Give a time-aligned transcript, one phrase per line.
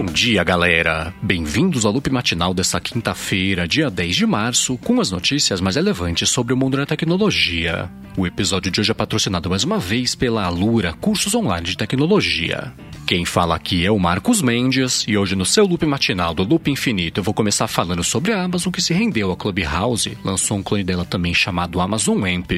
[0.00, 1.12] Bom dia, galera!
[1.20, 6.30] Bem-vindos ao loop matinal desta quinta-feira, dia 10 de março, com as notícias mais relevantes
[6.30, 7.86] sobre o mundo da tecnologia.
[8.16, 12.72] O episódio de hoje é patrocinado mais uma vez pela Alura Cursos Online de Tecnologia.
[13.06, 16.70] Quem fala aqui é o Marcos Mendes e hoje no seu loop matinal do Loop
[16.70, 20.62] Infinito eu vou começar falando sobre a Amazon que se rendeu a Clubhouse, lançou um
[20.62, 22.52] clone dela também chamado Amazon Amp.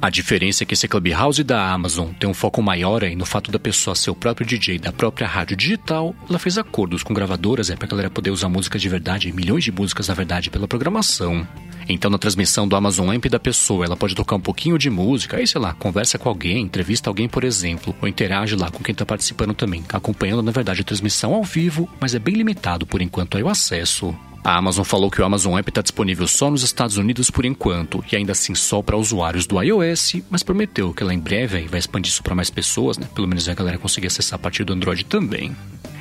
[0.00, 3.50] A diferença é que esse Clubhouse da Amazon tem um foco maior aí no fato
[3.50, 6.14] da pessoa ser o próprio DJ da própria rádio digital.
[6.28, 9.64] Ela fez acordos com gravadoras é, para a galera poder usar música de verdade, milhões
[9.64, 11.48] de músicas na verdade, pela programação.
[11.88, 15.38] Então, na transmissão do Amazon Amp da pessoa, ela pode tocar um pouquinho de música,
[15.38, 18.92] aí sei lá, conversa com alguém, entrevista alguém, por exemplo, ou interage lá com quem
[18.92, 23.00] está participando também, acompanhando na verdade a transmissão ao vivo, mas é bem limitado por
[23.00, 24.14] enquanto aí o acesso.
[24.46, 28.04] A Amazon falou que o Amazon App está disponível só nos Estados Unidos por enquanto,
[28.12, 31.80] e ainda assim só para usuários do iOS, mas prometeu que ela em breve vai
[31.80, 33.08] expandir isso para mais pessoas, né?
[33.12, 35.56] Pelo menos a galera conseguir acessar a partir do Android também.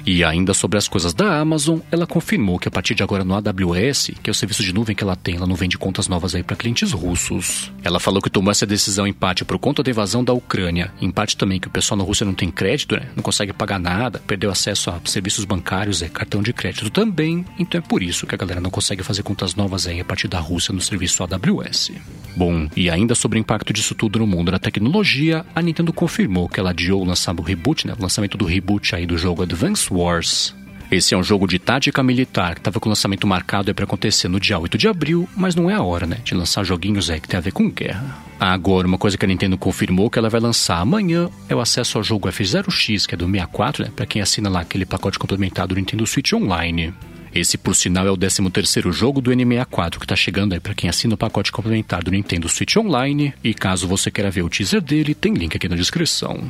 [0.05, 3.33] E ainda sobre as coisas da Amazon, ela confirmou que a partir de agora no
[3.33, 6.35] AWS, que é o serviço de nuvem que ela tem, ela não vende contas novas
[6.35, 7.71] aí para clientes russos.
[7.83, 11.09] Ela falou que tomou essa decisão em parte por conta da invasão da Ucrânia, em
[11.09, 13.07] parte também que o pessoal na Rússia não tem crédito, né?
[13.15, 17.79] não consegue pagar nada, perdeu acesso a serviços bancários e cartão de crédito também, então
[17.79, 20.39] é por isso que a galera não consegue fazer contas novas aí a partir da
[20.39, 21.91] Rússia no serviço AWS.
[22.35, 26.49] Bom, e ainda sobre o impacto disso tudo no mundo da tecnologia, a Nintendo confirmou
[26.49, 27.93] que ela adiou o lançamento, o reboot, né?
[27.97, 30.53] o lançamento do reboot aí do jogo Advance Wars.
[30.91, 34.27] Esse é um jogo de tática militar que estava com o lançamento marcado para acontecer
[34.27, 37.19] no dia 8 de abril, mas não é a hora, né, de lançar joguinhos aí
[37.19, 38.17] que tem a ver com guerra.
[38.39, 41.97] Agora, uma coisa que a Nintendo confirmou que ela vai lançar amanhã é o acesso
[41.97, 45.67] ao jogo F0X, que é do 64, né, para quem assina lá aquele pacote complementar
[45.67, 46.93] do Nintendo Switch Online.
[47.35, 50.89] Esse, por sinal, é o 13º jogo do N64 que está chegando aí para quem
[50.89, 53.33] assina o pacote complementar do Nintendo Switch Online.
[53.43, 56.49] E caso você queira ver o teaser dele, tem link aqui na descrição.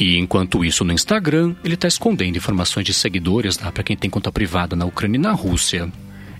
[0.00, 4.10] E enquanto isso no Instagram, ele está escondendo informações de seguidores lá para quem tem
[4.10, 5.88] conta privada na Ucrânia e na Rússia.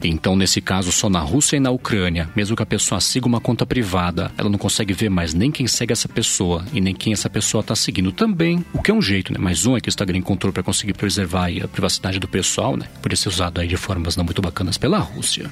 [0.08, 3.40] Então, nesse caso, só na Rússia e na Ucrânia, mesmo que a pessoa siga uma
[3.40, 7.12] conta privada, ela não consegue ver mais nem quem segue essa pessoa e nem quem
[7.12, 9.38] essa pessoa está seguindo também, o que é um jeito, né?
[9.38, 12.86] Mais um é que o Instagram encontrou para conseguir preservar a privacidade do pessoal, né?
[13.02, 15.50] Podia ser usado aí de formas não muito bacanas pela Rússia.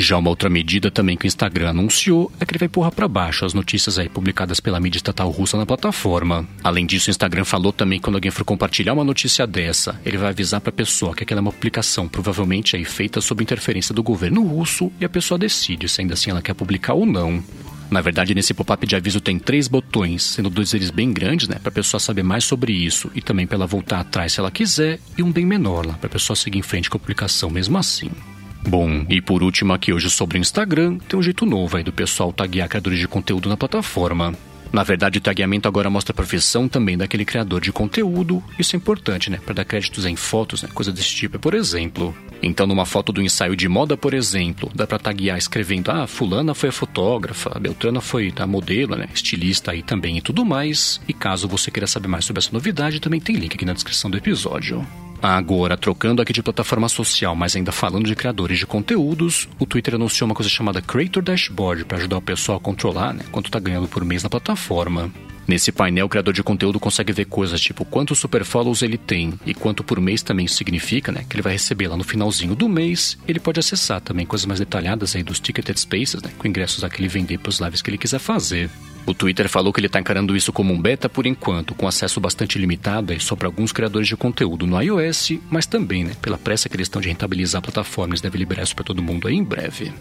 [0.00, 3.06] Já uma outra medida também que o Instagram anunciou é que ele vai empurrar para
[3.06, 6.48] baixo as notícias aí publicadas pela mídia estatal russa na plataforma.
[6.64, 10.16] Além disso, o Instagram falou também que quando alguém for compartilhar uma notícia dessa, ele
[10.16, 13.94] vai avisar para a pessoa que aquela é uma publicação provavelmente aí feita sob interferência
[13.94, 17.44] do governo russo e a pessoa decide se ainda assim ela quer publicar ou não.
[17.90, 21.56] Na verdade, nesse pop-up de aviso tem três botões, sendo dois deles bem grandes, né,
[21.60, 24.50] para a pessoa saber mais sobre isso e também para ela voltar atrás se ela
[24.50, 27.50] quiser, e um bem menor lá para a pessoa seguir em frente com a publicação
[27.50, 28.10] mesmo assim.
[28.66, 31.92] Bom, e por último aqui hoje sobre o Instagram, tem um jeito novo aí do
[31.92, 34.34] pessoal taguear criadores de conteúdo na plataforma.
[34.72, 38.42] Na verdade, o tagueamento agora mostra a profissão também daquele criador de conteúdo.
[38.56, 39.40] Isso é importante, né?
[39.44, 40.68] Para dar créditos em fotos, né?
[40.72, 42.14] Coisa desse tipo, por exemplo.
[42.40, 46.54] Então, numa foto do ensaio de moda, por exemplo, dá para taguear escrevendo: ah, Fulana
[46.54, 49.08] foi a fotógrafa, Beltrana foi a modelo, né?
[49.12, 51.00] Estilista aí também e tudo mais.
[51.08, 54.08] E caso você queira saber mais sobre essa novidade, também tem link aqui na descrição
[54.08, 54.86] do episódio.
[55.22, 59.94] Agora, trocando aqui de plataforma social, mas ainda falando de criadores de conteúdos, o Twitter
[59.94, 63.58] anunciou uma coisa chamada Creator Dashboard para ajudar o pessoal a controlar né, quanto está
[63.58, 65.12] ganhando por mês na plataforma.
[65.50, 69.34] Nesse painel, o criador de conteúdo consegue ver coisas tipo quantos super follows ele tem
[69.44, 71.24] e quanto por mês também significa, né?
[71.28, 73.18] Que ele vai receber lá no finalzinho do mês.
[73.26, 76.30] Ele pode acessar também coisas mais detalhadas aí dos ticketed spaces, né?
[76.38, 78.70] Com ingressos a que ele vender para os lives que ele quiser fazer.
[79.04, 82.20] O Twitter falou que ele está encarando isso como um beta por enquanto, com acesso
[82.20, 86.68] bastante limitado só para alguns criadores de conteúdo no iOS, mas também, né, pela pressa
[86.68, 89.34] que eles estão de rentabilizar a plataforma, eles devem liberar isso para todo mundo aí
[89.34, 89.92] em breve.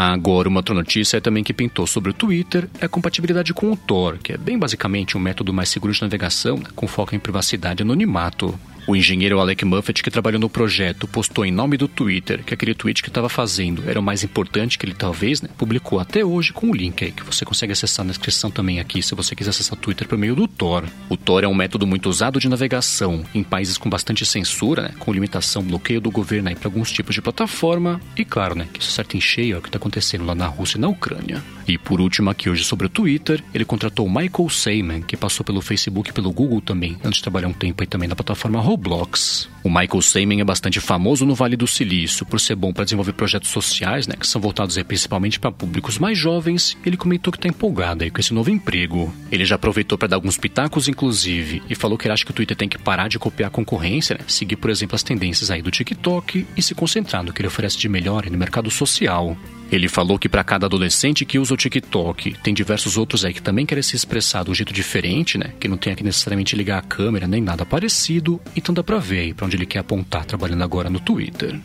[0.00, 3.76] Agora, uma outra notícia também que pintou sobre o Twitter é a compatibilidade com o
[3.76, 7.18] Tor, que é bem basicamente um método mais seguro de navegação, né, com foco em
[7.18, 8.56] privacidade e anonimato.
[8.88, 12.72] O engenheiro Alec Muffet, que trabalhou no projeto, postou em nome do Twitter que aquele
[12.72, 16.54] tweet que estava fazendo era o mais importante que ele talvez né, publicou até hoje
[16.54, 19.50] com o link aí que você consegue acessar na descrição também aqui se você quiser
[19.50, 20.84] acessar o Twitter por meio do Tor.
[21.10, 24.94] O Tor é um método muito usado de navegação em países com bastante censura, né,
[24.98, 28.90] com limitação, bloqueio do governo para alguns tipos de plataforma e claro, né, que isso
[28.90, 31.44] certo em cheio é o que está acontecendo lá na Rússia e na Ucrânia.
[31.68, 35.60] E por último aqui hoje sobre o Twitter, ele contratou Michael Seyman, que passou pelo
[35.60, 38.77] Facebook e pelo Google também, antes de trabalhar um tempo aí também na plataforma Roblox.
[38.78, 39.48] Blocks.
[39.62, 43.12] O Michael Seymour é bastante famoso no Vale do Silício por ser bom para desenvolver
[43.12, 46.76] projetos sociais, né, que são voltados principalmente para públicos mais jovens.
[46.86, 49.12] Ele comentou que está empolgado aí com esse novo emprego.
[49.30, 52.34] Ele já aproveitou para dar alguns pitacos, inclusive, e falou que ele acha que o
[52.34, 55.60] Twitter tem que parar de copiar a concorrência, né, seguir, por exemplo, as tendências aí
[55.60, 59.36] do TikTok e se concentrar no que ele oferece de melhor no mercado social.
[59.70, 63.42] Ele falou que para cada adolescente que usa o TikTok, tem diversos outros aí que
[63.42, 65.52] também querem se expressar de um jeito diferente, né?
[65.60, 69.20] Que não tem que necessariamente ligar a câmera nem nada parecido, então dá pra ver
[69.20, 71.58] aí onde ele quer apontar trabalhando agora no Twitter.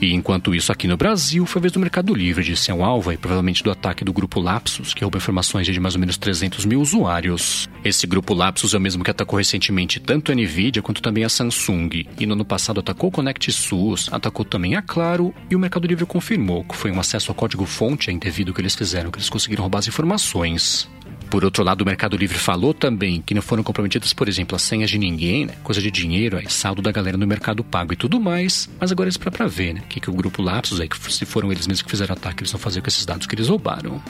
[0.00, 2.84] E enquanto isso, aqui no Brasil, foi a vez do Mercado Livre de ser um
[2.84, 6.16] alvo, e provavelmente do ataque do grupo Lapsus, que rouba informações de mais ou menos
[6.16, 7.68] 300 mil usuários.
[7.84, 11.28] Esse grupo Lapsus é o mesmo que atacou recentemente tanto a Nvidia quanto também a
[11.28, 15.88] Samsung, e no ano passado atacou o SUS, atacou também a Claro, e o Mercado
[15.88, 19.62] Livre confirmou que foi um acesso ao código-fonte indevido que eles fizeram, que eles conseguiram
[19.62, 20.88] roubar as informações.
[21.30, 24.62] Por outro lado, o Mercado Livre falou também que não foram comprometidas, por exemplo, as
[24.62, 25.54] senhas de ninguém, né?
[25.62, 29.10] coisa de dinheiro, aí, saldo da galera no Mercado Pago e tudo mais, mas agora
[29.10, 29.80] é para ver, né?
[29.84, 32.42] O que, que o grupo Lapsus, aí, que se foram eles mesmos que fizeram ataque,
[32.42, 34.00] eles vão fazer com esses dados que eles roubaram.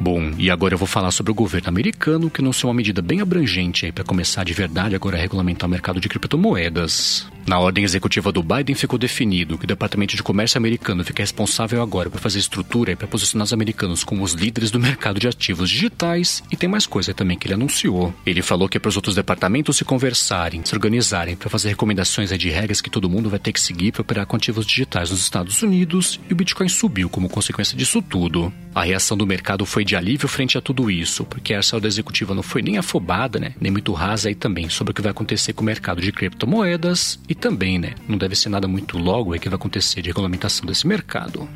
[0.00, 3.20] Bom, e agora eu vou falar sobre o governo americano, que anunciou uma medida bem
[3.20, 7.26] abrangente para começar de verdade agora a regulamentar o mercado de criptomoedas.
[7.46, 11.82] Na ordem executiva do Biden ficou definido que o Departamento de Comércio americano fica responsável
[11.82, 15.28] agora por fazer estrutura e para posicionar os americanos como os líderes do mercado de
[15.28, 18.14] ativos digitais e tem mais coisa também que ele anunciou.
[18.24, 22.30] Ele falou que é para os outros departamentos se conversarem, se organizarem para fazer recomendações
[22.30, 25.20] de regras que todo mundo vai ter que seguir para operar com ativos digitais nos
[25.20, 28.50] Estados Unidos e o Bitcoin subiu como consequência disso tudo.
[28.74, 32.34] A reação do mercado foi de alívio frente a tudo isso, porque a saúde executiva
[32.34, 35.52] não foi nem afobada, né, nem muito rasa aí também sobre o que vai acontecer
[35.52, 39.38] com o mercado de criptomoedas e também, né, não deve ser nada muito logo aí
[39.38, 41.48] que vai acontecer de regulamentação desse mercado.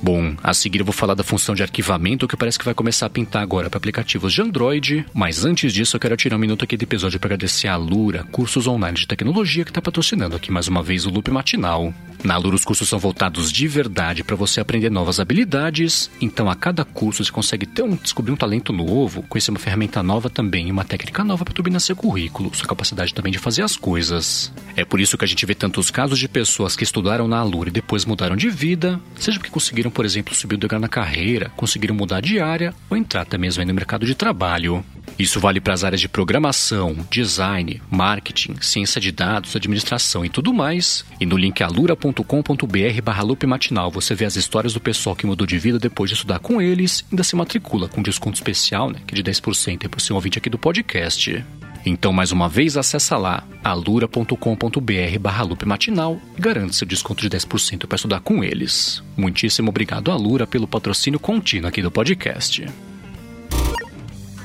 [0.00, 3.06] Bom, a seguir eu vou falar da função de arquivamento que parece que vai começar
[3.06, 6.64] a pintar agora para aplicativos de Android, mas antes disso eu quero tirar um minuto
[6.64, 10.52] aqui do episódio para agradecer a Lura, cursos online de tecnologia que está patrocinando aqui
[10.52, 11.92] mais uma vez o Loop Matinal.
[12.24, 16.56] Na Lura os cursos são voltados de verdade para você aprender novas habilidades, então a
[16.56, 20.68] cada curso você consegue ter um, descobrir um talento novo, conhecer uma ferramenta nova também
[20.68, 24.52] e uma técnica nova para turbinar seu currículo, sua capacidade também de fazer as coisas.
[24.76, 27.68] É por isso que a gente vê tantos casos de pessoas que estudaram na Lura
[27.68, 31.50] e depois mudaram de vida, seja porque conseguiram, por exemplo, subir o degrau na carreira,
[31.56, 34.84] conseguiram mudar de área ou entrar até mesmo no mercado de trabalho.
[35.18, 40.54] Isso vale para as áreas de programação, design, marketing, ciência de dados, administração e tudo
[40.54, 41.04] mais.
[41.20, 45.58] E no link alura.com.br barra matinal você vê as histórias do pessoal que mudou de
[45.58, 49.14] vida depois de estudar com eles e ainda se matricula com desconto especial, né, que
[49.14, 51.44] de 10% é para ser um ouvinte aqui do podcast.
[51.84, 57.86] Então, mais uma vez, acessa lá alura.com.br barra matinal e garante seu desconto de 10%
[57.86, 59.02] para estudar com eles.
[59.16, 62.66] Muitíssimo obrigado, Alura, pelo patrocínio contínuo aqui do podcast.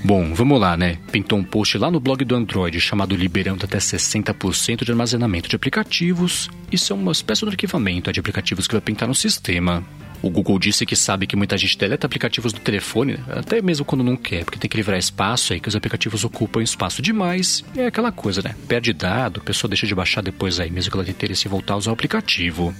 [0.06, 0.98] Bom, vamos lá, né?
[1.14, 5.56] Pintou um post lá no blog do Android chamado Liberando até 60% de armazenamento de
[5.56, 6.50] aplicativos.
[6.70, 9.82] Isso é uma espécie de arquivamento de aplicativos que vai pintar no sistema.
[10.22, 14.04] O Google disse que sabe que muita gente deleta aplicativos do telefone, até mesmo quando
[14.04, 17.64] não quer, porque tem que livrar espaço aí, que os aplicativos ocupam espaço demais.
[17.76, 18.56] É aquela coisa, né?
[18.68, 21.52] Perde dado, a pessoa deixa de baixar depois aí, mesmo que ela tenha interesse em
[21.52, 22.74] voltar a usar o aplicativo.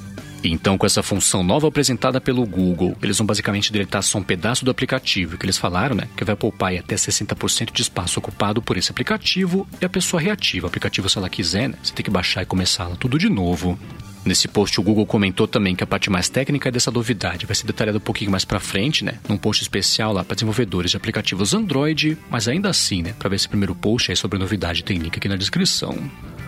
[0.44, 4.66] Então, com essa função nova apresentada pelo Google, eles vão basicamente deletar só um pedaço
[4.66, 6.10] do aplicativo, que eles falaram, né?
[6.18, 10.54] Que vai poupar até 60% de espaço ocupado por esse aplicativo e a pessoa reativa
[10.64, 11.76] o aplicativo se ela quiser, né?
[11.82, 13.78] Você tem que baixar e começar tudo de novo.
[14.26, 17.66] Nesse post, o Google comentou também que a parte mais técnica dessa novidade vai ser
[17.66, 19.20] detalhada um pouquinho mais para frente, né?
[19.28, 23.14] Num post especial lá para desenvolvedores de aplicativos Android, mas ainda assim, né?
[23.20, 25.98] Para ver esse primeiro post aí sobre a novidade, tem link aqui na descrição.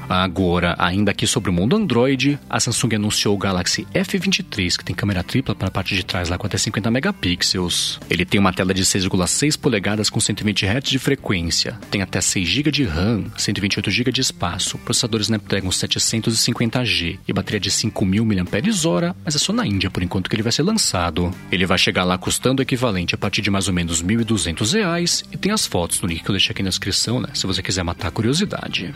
[0.08, 4.96] Agora, ainda aqui sobre o mundo Android, a Samsung anunciou o Galaxy F23, que tem
[4.96, 8.00] câmera tripla para a parte de trás lá com até 50 megapixels.
[8.10, 12.48] Ele tem uma tela de 6,6 polegadas com 120 Hz de frequência, tem até 6
[12.48, 19.16] GB de RAM, 128 GB de espaço, processador Snapdragon 750G e bateria de 5.000 mAh,
[19.24, 21.34] mas é só na Índia por enquanto que ele vai ser lançado.
[21.52, 25.26] Ele vai chegar lá custando o equivalente a partir de mais ou menos R$ 1.200
[25.32, 27.62] e tem as fotos no link que eu deixei aqui na descrição, né, se você
[27.62, 28.94] quiser matar a curiosidade.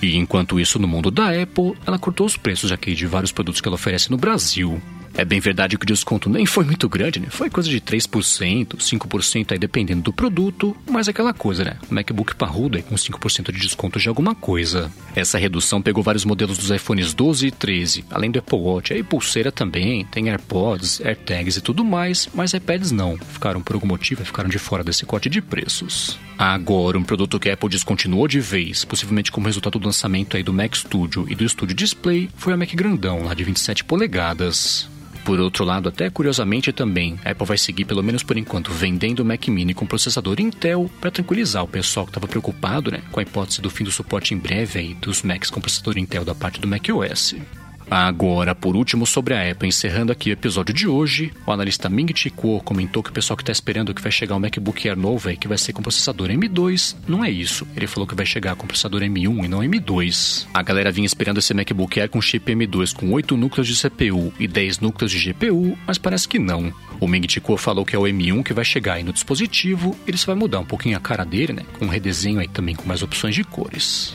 [0.00, 3.60] E enquanto isso, no mundo da Apple, ela cortou os preços aqui de vários produtos
[3.60, 4.80] que ela oferece no Brasil.
[5.14, 7.26] É bem verdade que o desconto nem foi muito grande, né?
[7.28, 11.76] Foi coisa de 3%, 5% aí dependendo do produto, mas é aquela coisa, né?
[11.90, 14.92] MacBook parrudo aí com 5% de desconto de alguma coisa.
[15.16, 19.02] Essa redução pegou vários modelos dos iPhones 12 e 13, além do Apple Watch, aí
[19.02, 23.16] pulseira também, tem AirPods, AirTags e tudo mais, mas iPads não.
[23.16, 26.16] Ficaram por algum motivo, ficaram de fora desse corte de preços.
[26.38, 30.42] Agora, um produto que a Apple descontinuou de vez, possivelmente como resultado do lançamento aí
[30.44, 34.88] do Mac Studio e do Studio Display, foi a Mac grandão, lá de 27 polegadas.
[35.24, 39.20] por outro lado, até curiosamente também, a Apple vai seguir, pelo menos por enquanto, vendendo
[39.20, 43.18] o Mac Mini com processador Intel para tranquilizar o pessoal que estava preocupado né, com
[43.18, 46.36] a hipótese do fim do suporte em breve aí dos Macs com processador Intel da
[46.36, 47.34] parte do macOS.
[47.90, 52.12] Agora, por último, sobre a Apple, encerrando aqui o episódio de hoje, o analista Ming
[52.14, 54.98] Chi Kuo comentou que o pessoal que está esperando que vai chegar um MacBook Air
[54.98, 57.66] novo aí, que vai ser com processador M2, não é isso.
[57.74, 60.46] Ele falou que vai chegar com processador M1 e não M2.
[60.52, 64.34] A galera vinha esperando esse MacBook Air com chip M2 com 8 núcleos de CPU
[64.38, 66.70] e 10 núcleos de GPU, mas parece que não.
[67.00, 69.96] O Ming Chi Kuo falou que é o M1 que vai chegar aí no dispositivo,
[70.06, 71.62] ele só vai mudar um pouquinho a cara dele, né?
[71.78, 74.14] Com um redesenho aí também com mais opções de cores.